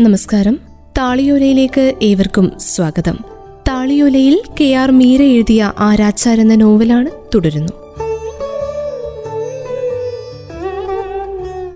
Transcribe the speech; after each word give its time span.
നമസ്കാരം. 0.00 0.58
താളിയോലയിലേക്ക് 0.98 1.94
ഏവർക്കും 2.02 2.52
സ്വാഗതം. 2.58 3.18
താളിയോലയിൽ 3.68 4.40
കെ 4.60 4.74
ആർ 4.74 4.90
മീര 4.90 5.22
എഴുതിയ 5.22 5.72
ആരാച്ചാർ 5.78 6.40
എന്ന 6.40 6.54
നോവലാണ് 6.54 7.08
തുടരുന്നു. 7.34 7.72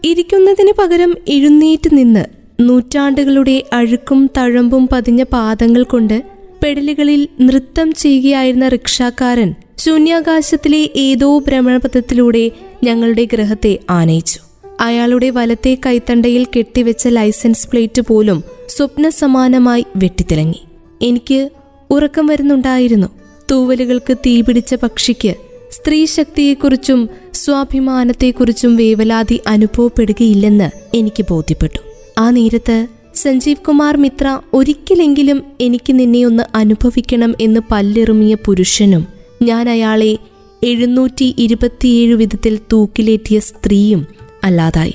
ഇരിക്കുന്നതിന് 0.04 0.72
പകരം 0.79 1.14
എഴുന്നേറ്റ് 1.29 1.90
നിന്ന് 1.93 2.24
നൂറ്റാണ്ടുകളുടെ 2.61 3.62
അഴുക്കും 3.72 4.30
തഴമ്പും 4.36 4.89
പതിഞ്ഞ 4.93 5.23
പാദങ്ങൾ 5.23 5.82
കൊണ്ട് 5.82 6.23
പെടലുകളിൽ 6.62 7.29
നൃത്തം 7.41 7.93
ചെയ്യുകയായിരുന്ന 7.93 8.68
റിക്ഷാക്കാരൻ 8.68 9.54
ശൂന്യാകാശത്തിലെ 9.79 10.91
ഏതോ 10.96 11.39
ഭ്രമണപഥത്തിലൂടെ 11.39 12.50
ഞങ്ങളുടെ 12.84 13.25
ഗ്രഹത്തെ 13.25 13.79
ആനയിച്ചു. 13.91 14.52
അയാളുടെ 14.82 15.30
വലത്തെ 15.30 15.78
കൈത്തണ്ടയിൽ 15.86 16.46
കെട്ടിവെച്ച 16.56 17.09
ലൈസൻസ് 17.09 17.68
പ്ലേറ്റ് 17.68 18.02
പോലും 18.02 18.45
സ്വപ്ന 18.68 19.09
സമാനമായി 19.09 19.84
വെട്ടിത്തിളങ്ങി. 19.96 20.60
എനിക്ക് 21.02 21.50
ഉറക്കം 21.90 22.27
വരുന്നുണ്ടായിരുന്നു. 22.27 23.06
തൂവലുകൾക്ക് 23.50 24.16
തീപിടിച്ച 24.16 24.74
പക്ഷിക്ക് 24.74 25.34
സ്ത്രീ 25.70 26.04
ശക്തിയെക്കുറിച്ചും 26.04 27.09
സ്വാഭിമാനത്തെക്കുറിച്ചും 27.34 28.76
വേവലാതി 28.76 29.40
അനുഭവപ്പെടുകയില്ലെന്ന് 29.46 30.96
എനിക്ക് 30.96 31.24
ബോധ്യപ്പെട്ടു. 31.30 31.78
ആ 32.18 32.30
നേരത്ത് 32.30 32.87
സഞ്ജീവ് 33.14 33.64
കുമാർ 33.64 33.96
മിത്ര 33.96 34.38
ഒരിക്കലെങ്കിലും 34.52 35.42
എനിക്ക് 35.60 35.92
നിന്നെ 35.92 36.24
ഒന്ന് 36.24 36.42
അനുഭവിക്കണം 36.54 37.34
എന്ന് 37.40 37.60
പല്ലെറുമിയ 37.70 38.37
പുരുഷനും 38.46 39.06
ഞാൻ 39.42 39.68
അയാളെ 39.68 40.18
എഴുന്നൂറ്റി 40.62 41.34
ഇരുപത്തിയേഴ് 41.38 42.14
വിധത്തിൽ 42.14 42.59
തൂക്കിലേറ്റിയ 42.73 43.38
സ്ത്രീയും 43.38 44.06
അല്ലാതായി. 44.45 44.95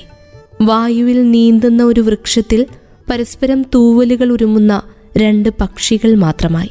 വായുവിൽ 0.62 1.30
നീന്തുന്ന 1.30 1.82
ഒരു 1.82 2.00
വൃക്ഷത്തിൽ 2.00 2.66
പരസ്പരം 3.10 3.62
തൂവലുകൾ 3.62 4.32
ഉരുമുന്ന 4.32 4.82
രണ്ട് 5.18 5.48
പക്ഷികൾ 5.60 6.14
മാത്രമായി. 6.14 6.70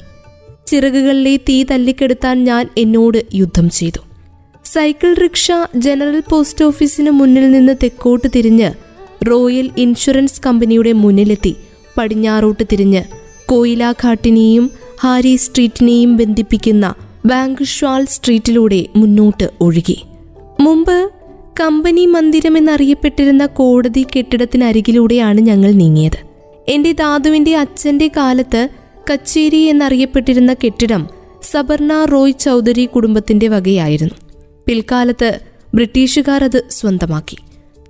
ചിറകുകളിലെ 0.68 1.38
തീ 1.38 1.64
തല്ലിക്കെടുത്താൻ 1.64 2.44
ഞാൻ 2.44 2.70
എന്നോട് 2.78 3.26
യുദ്ധം 3.36 3.70
ചെയ്തു. 3.70 4.00
സൈക്കിൾ 4.66 5.14
റിക്ഷ 5.14 5.52
ജനറൽ 5.76 6.24
പോസ്റ്റ് 6.32 6.66
ഓഫീസിന് 6.66 7.12
മുന്നിൽ 7.12 7.52
നിന്ന് 7.52 7.76
തെക്കോട്ട് 7.84 8.28
തിരിഞ്ഞ് 8.36 8.72
റോയൽ 9.32 9.70
ഇൻഷുറൻസ് 9.78 10.42
കമ്പനിയുടെ 10.46 10.92
മുന്നിലെത്തി 10.94 11.56
പടിഞ്ഞാറോട്ട് 11.98 12.64
തിരിഞ്ഞ് 12.72 13.04
കോയിലാഘാട്ടിനെയും 13.46 14.72
ഹാരി 15.02 15.36
സ്ട്രീറ്റിനെയും 15.36 16.18
ബന്ധിപ്പിക്കുന്ന 16.18 16.94
ബാങ്ക് 17.26 17.64
ഷ്വാൾ 17.64 18.06
സ്ട്രീറ്റിലൂടെ 18.06 18.86
മുന്നോട്ട് 18.96 19.50
ഒഴുകി. 19.62 20.06
മുമ്പ് 20.60 21.10
കമ്പനി 21.60 22.06
മന്ദിരം 22.06 22.58
എന്നറിയപ്പെട്ടിരുന്ന 22.58 23.46
കോടതി 23.46 24.06
കെട്ടിടത്തിനരികിലൂടെയാണ് 24.16 25.42
ഞങ്ങൾ 25.42 25.72
നീങ്ങിയത്. 25.72 26.18
എന്റെ 26.70 26.92
ധാതുവിന്റെ 26.92 27.56
അച്ഛന്റെ 27.56 28.12
കാലത്ത് 28.18 28.70
കച്ചേരി 29.12 29.58
എന്നറിയപ്പെട്ടിരുന്ന 29.58 30.54
കെട്ടിടം 30.54 31.08
സബർണ 31.44 32.06
റോയ് 32.06 32.40
ചൗധരി 32.40 32.86
കുടുംബത്തിന്റെ 32.86 33.48
വകയായിരുന്നു. 33.48 34.16
പിൽക്കാലത്ത് 34.68 35.40
ബ്രിട്ടീഷുകാർ 35.74 36.44
അത് 36.44 36.64
സ്വന്തമാക്കി. 36.70 37.38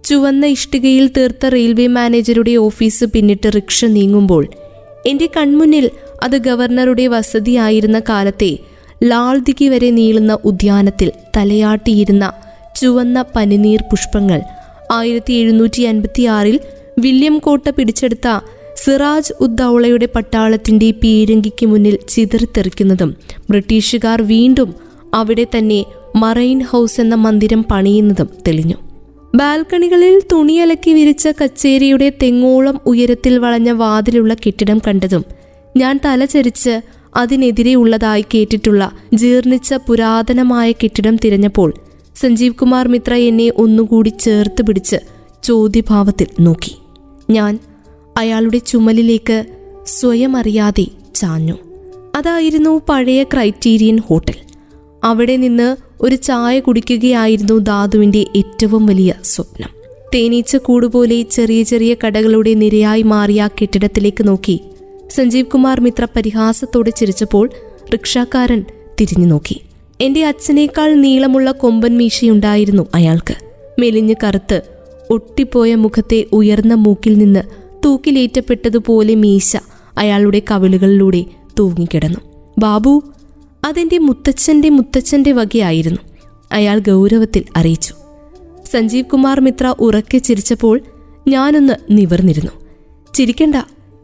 ചുവന്ന 0.04 0.46
ഇഷ്ടികയിൽ 0.46 1.12
തീർത്ത 1.18 1.46
റെയിൽവേ 1.46 1.88
മാനേജറുടെ 1.88 2.56
ഓഫീസ് 2.56 3.06
പിന്നിട്ട് 3.06 3.48
റിക്ഷ 3.56 3.86
നീങ്ങുമ്പോൾ 3.86 4.48
എന്റെ 5.06 5.30
കൺമുന്നിൽ 5.38 5.92
അത് 6.24 6.38
ഗവർണറുടെ 6.38 7.08
വസതിയായിരുന്ന 7.08 8.00
കാലത്തെ 8.00 8.58
ലാൾദിക്ക് 9.04 9.70
വരെ 9.70 9.92
നീളുന്ന 9.92 10.38
ഉദ്യാനത്തിൽ 10.46 11.12
തലയാട്ടിയിരുന്ന 11.38 12.47
ചുവന്ന 12.80 13.26
പനിനീർ 13.36 13.82
പുഷ്പങ്ങൾ. 13.82 14.42
ആയിരത്തി 14.92 15.34
എഴുന്നൂറ്റി 15.34 15.82
അൻപത്തി 15.82 16.24
ആറിൽ 16.24 16.60
വില്യം 17.00 17.40
കോട്ട 17.40 17.70
പിടിച്ചെടുത്ത 17.70 18.40
സിറാജ് 18.76 19.34
ഉദ്ദൌളയുടെ 19.40 20.08
പട്ടാളത്തിന്റെ 20.16 20.92
പീരങ്കിക്ക് 20.92 21.66
മുന്നിൽ 21.66 22.00
ചിതറിത്തെറിക്കുന്നതും 22.10 23.16
ബ്രിട്ടീഷുകാർ 23.50 24.22
വീണ്ടും 24.22 24.76
അവിടെ 25.14 25.48
തന്നെ 25.58 25.86
മറൈൻ 26.16 26.62
ഹൗസ് 26.64 27.02
എന്ന 27.02 27.16
മന്ദിരം 27.16 27.66
പണിയുന്നതും 27.72 28.30
തെളിഞ്ഞു. 28.48 28.76
ബാൽക്കണികളിൽ 29.36 30.22
തുണിയലക്കി 30.32 30.92
വിരിച്ച 30.92 31.28
കച്ചേരിയുടെ 31.28 32.14
തെങ്ങോളം 32.24 32.80
ഉയരത്തിൽ 32.86 33.38
വളഞ്ഞ 33.38 33.72
വാതിലുള്ള 33.72 34.34
കെട്ടിടം 34.34 34.82
കണ്ടതും 34.88 35.26
ഞാൻ 35.78 36.00
തലചരിച്ച് 36.06 36.82
അതിനെതിരെ 37.16 37.76
ഉള്ളതായി 37.76 38.26
കേട്ടിട്ടുള്ള 38.34 38.92
ജീർണിച്ച 39.14 39.74
പുരാതനമായ 39.74 40.72
കെട്ടിടം 40.72 41.16
തിരഞ്ഞപ്പോൾ 41.16 41.74
സഞ്ജീവ് 42.20 42.54
കുമാർ 42.54 42.88
മിത്ര 42.88 43.14
എന്നെ 43.14 43.52
ഒന്നുകൂടി 43.58 44.10
ചേർത്ത് 44.10 44.66
പിടിച്ച് 44.66 44.96
ചോദ്യഭാവത്തിൽ 45.44 46.28
നോക്കി. 46.40 46.78
ഞാൻ 47.30 47.60
അയാളുടെ 48.18 48.58
ചുമലിലേക്ക് 48.58 49.46
സ്വയം 49.86 50.38
അറിയാതെ 50.38 50.86
ചാഞ്ഞു. 51.16 51.54
അതായിരുന്നു 52.16 52.82
പഴയ 52.90 53.24
ക്രൈറ്റീരിയൻ 53.24 53.98
ഹോട്ടൽ. 53.98 54.34
അവിടെ 55.04 55.36
നിന്ന് 55.36 55.76
ഒരു 56.02 56.16
ചായ 56.16 56.60
കുടിക്കുകയായിരുന്നു 56.60 57.54
ധാതുവിന്റെ 57.54 58.26
ഏറ്റവും 58.36 58.86
വലിയ 58.86 59.14
സ്വപ്നം. 59.24 59.70
തേനീച്ച 60.16 60.56
കൂടുപോലെ 60.56 61.22
ചെറിയ 61.22 61.64
ചെറിയ 61.64 61.96
കടകളുടെ 62.08 62.54
നിരയായി 62.54 63.02
മാറിയ 63.02 63.50
കെട്ടിടത്തിലേക്ക് 63.62 64.28
നോക്കി 64.28 64.62
സഞ്ജീവ് 65.10 65.46
കുമാർ 65.46 65.82
മിത്ര 65.82 66.08
പരിഹാസത്തോടെ 66.16 66.90
ചിരിച്ചപ്പോൾ 66.90 67.50
റിക്ഷാക്കാരൻ 67.94 68.66
തിരിഞ്ഞു 69.02 69.28
നോക്കി. 69.28 69.62
എന്റെ 70.02 70.26
അച്ഛനേക്കാൾ 70.26 70.94
നീളമുള്ള 70.94 71.52
കൊമ്പൻ 71.52 71.98
മീശയുണ്ടായിരുന്നു 71.98 72.88
അയാൾക്ക്. 72.96 73.36
മെലിഞ്ഞു 73.80 74.16
കറുത്ത് 74.24 74.62
ഒട്ടിപ്പോയ 75.10 75.76
മുഖത്തെ 75.76 76.26
ഉയർന്ന 76.32 76.74
മൂക്കിൽ 76.74 77.18
നിന്ന് 77.18 77.40
തൂക്കിലേറ്റപ്പെട്ടതുപോലെ 77.86 79.16
മീശ 79.16 79.58
അയാളുടെ 79.98 80.42
കവിളുകളിലൂടെ 80.52 81.26
തൂങ്ങിക്കിടന്നു. 81.60 82.20
ബാബു 82.58 83.04
അതെന്റെ 83.66 83.98
മുത്തച്ഛന്റെ 83.98 84.70
മുത്തച്ഛന്റെ 84.70 85.32
വകയായിരുന്നു 85.32 86.02
അയാൾ 86.52 86.80
ഗൗരവത്തിൽ 86.80 87.44
അറിയിച്ചു. 87.56 87.94
സഞ്ജീവ് 88.72 89.06
കുമാർ 89.06 89.40
മിത്ര 89.40 89.76
ഉറക്കെ 89.80 90.18
ചിരിച്ചപ്പോൾ 90.18 90.82
ഞാനൊന്ന് 91.28 91.74
നിവർന്നിരുന്നു. 91.90 92.52
ചിരിക്കണ്ട 93.14 93.56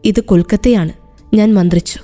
ഇത് 0.04 0.20
കൊൽക്കത്തയാണ് 0.20 0.92
ഞാൻ 1.34 1.54
മന്ത്രിച്ചു. 1.54 1.98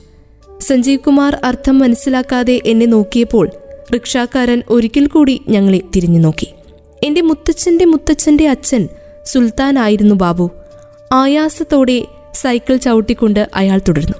സഞ്ജീവ് 0.61 1.01
കുമാർ 1.01 1.39
അർത്ഥം 1.45 1.79
മനസ്സിലാക്കാതെ 1.79 2.61
എന്നെ 2.67 2.87
നോക്കിയപ്പോൾ 2.87 3.51
റിക്ഷാക്കാരൻ 3.95 4.63
ഒരിക്കൽ 4.69 5.07
കൂടി 5.07 5.41
ഞങ്ങളെ 5.49 5.81
തിരിഞ്ഞു 5.97 6.19
നോക്കി. 6.19 6.49
എന്റെ 7.03 7.21
മുത്തച്ഛന്റെ 7.21 7.85
മുത്തച്ഛന്റെ 7.85 8.49
അച്ഛൻ 8.49 8.89
സുൽത്താനായിരുന്നു 9.25 10.15
ബാബു. 10.15 10.51
ആയാസത്തോടെ 11.13 12.07
സൈക്കിൾ 12.35 12.77
ചവിട്ടിക്കൊണ്ട് 12.77 13.49
അയാൾ 13.55 13.81
തുടർന്നു. 13.89 14.13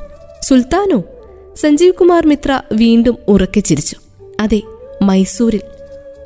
സുൽത്താനോ? 0.43 1.03
സഞ്ജീവ് 1.57 1.93
കുമാർ 1.93 2.27
മിത്ര 2.27 2.63
വീണ്ടും 2.73 3.17
ഉറക്കെ 3.29 3.61
ചിരിച്ചു. 3.61 3.97
അതെ 4.41 4.63
മൈസൂരിൽ. 5.03 5.61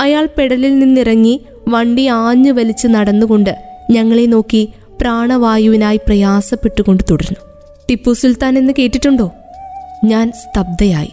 അയാൾ 0.00 0.28
പെടലിൽ 0.38 0.78
നിന്നിറങ്ങി 0.78 1.44
വണ്ടി 1.68 2.06
ആഞ്ഞു 2.06 2.52
വലിച്ച് 2.52 2.86
നടന്നുകൊണ്ട് 2.86 3.56
ഞങ്ങളെ 3.90 4.26
നോക്കി 4.26 4.72
പ്രാണവായുവിനായി 5.00 5.96
പ്രയാസപ്പെട്ടുകൊണ്ട് 5.96 7.04
തുടർന്നു. 7.10 7.40
ടിപ്പു 7.90 8.12
സുൽത്താൻ 8.12 8.58
എന്ന് 8.58 8.72
കേട്ടിട്ടുണ്ടോ? 8.78 9.32
ഞാൻ 10.04 10.32
സ്തബ്ധയായി. 10.32 11.12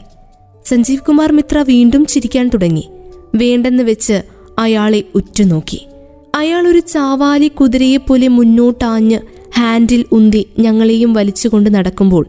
സഞ്ജീവ് 0.66 1.02
കുമാർ 1.02 1.32
മിത്ര 1.32 1.58
വീണ്ടും 1.58 2.06
ചിരിക്കാൻ 2.06 2.48
തുടങ്ങി. 2.48 2.90
വേണ്ടെന്ന് 3.36 3.84
വെച്ച് 3.84 4.22
അയാളെ 4.60 5.04
ഉറ്റുനോക്കി. 5.16 5.88
അയാൾ 6.36 6.68
ഒരു 6.68 6.80
ചാവാലി 6.80 7.48
കുതിരയെപ്പോലെ 7.48 8.28
മുന്നോട്ടാഞ്ഞ് 8.28 9.20
ഹാൻഡിൽ 9.58 10.06
ഉന്തി 10.12 10.50
ഞങ്ങളെയും 10.60 11.14
വലിച്ചുകൊണ്ട് 11.14 11.74
നടക്കുമ്പോൾ 11.74 12.26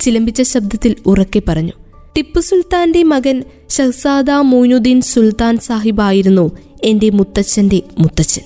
ചിലമ്പിച്ച 0.00 0.42
ശബ്ദത്തിൽ 0.42 0.96
ഉറക്കെ 1.06 1.42
പറഞ്ഞു. 1.48 1.72
ടിപ്പു 2.16 2.40
സുൽത്താന്റെ 2.40 3.02
മകൻ 3.02 3.44
ഷഹസാദ 3.70 4.30
മൊയ്നുദ്ദീൻ 4.30 5.00
സുൽത്താൻ 5.00 5.58
സാഹിബായിരുന്നു 5.58 6.50
എന്റെ 6.84 7.10
മുത്തച്ഛന്റെ 7.10 7.82
മുത്തച്ഛൻ. 7.98 8.42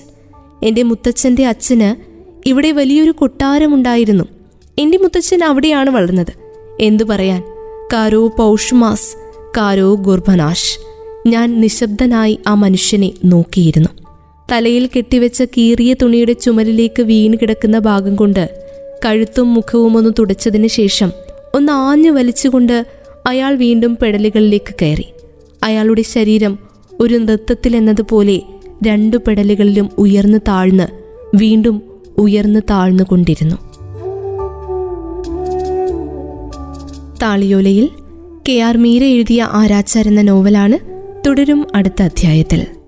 എന്റെ 0.63 0.83
മുത്തച്ഛന്റെ 0.83 1.45
അച്ഛന് 1.45 1.95
ഇവിടെ 2.49 2.71
വലിയൊരു 2.71 3.11
കൊട്ടാരമുണ്ടായിരുന്നു. 3.11 4.23
എന്റെ 4.79 4.97
മുത്തച്ഛൻ 4.97 5.43
അവിടെയാണ് 5.43 5.89
വളർന്നത്. 5.89 6.33
എന്തു 6.79 7.03
പറയാൻ? 7.03 7.43
കാരോ 7.93 8.27
പൗഷ്മാസ് 8.27 9.28
കാരോ 9.57 9.95
ഗുർഭനാഷ് 9.95 10.79
ഞാൻ 11.27 11.61
നിശബ്ദനായി 11.61 12.39
ആ 12.47 12.53
മനുഷ്യനെ 12.53 13.11
നോക്കിയിരുന്നു. 13.25 13.89
തലയിൽ 14.51 14.89
കെട്ടിവെച്ച 14.97 15.43
കീറിയ 15.43 15.93
തുണിയുടെ 15.93 16.33
ചുമലിലേക്ക് 16.33 17.01
വീണ് 17.01 17.33
കിടക്കുന്ന 17.41 17.79
ഭാഗം 17.79 18.15
കൊണ്ട് 18.15 18.65
കഴുത്തും 19.05 19.53
മുഖവും 19.53 19.97
ഒന്ന് 19.97 20.09
തുടച്ചതിന് 20.19 20.67
ശേഷം 20.67 21.11
ഒന്ന് 21.55 21.71
ആഞ്ഞു 21.71 22.11
വലിച്ചുകൊണ്ട് 22.11 22.85
അയാൾ 23.27 23.55
വീണ്ടും 23.55 23.97
പെടലുകളിലേക്ക് 24.01 24.75
കയറി. 24.81 25.05
അയാളുടെ 25.63 26.01
ശരീരം 26.01 26.59
ഒരു 26.99 27.15
നൃത്തത്തിൽ 27.15 27.75
എന്നതുപോലെ 27.75 28.41
രണ്ടു 28.87 29.17
പെടലുകളിലും 29.17 29.89
ഉയർന്നു 29.97 30.37
താഴ്ന്ന് 30.37 30.87
വീണ്ടും 31.35 31.81
ഉയർന്നു 32.17 32.59
താഴ്ന്നുകൊണ്ടിരുന്നു. 32.59 33.55
താളിയോലയിൽ 37.21 37.89
കെ 38.49 38.61
ആർ 38.61 38.77
മീര 38.77 39.03
എഴുതിയ 39.03 39.49
ആരാച്ചാർ 39.51 40.07
എന്ന 40.07 40.21
നോവലാണ് 40.21 40.77
തുടരും 41.27 41.67
അടുത്ത 41.75 42.01
അധ്യായത്തിൽ. 42.01 42.78